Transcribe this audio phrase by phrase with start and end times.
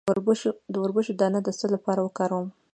[0.71, 2.47] د وربشو دانه د څه لپاره وکاروم؟